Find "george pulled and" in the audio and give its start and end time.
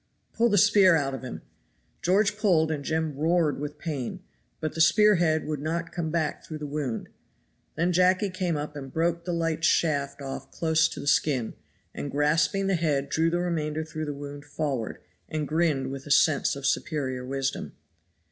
2.01-2.83